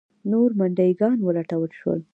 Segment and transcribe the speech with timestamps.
[0.31, 1.99] نور منډیي ګان ولټول شول.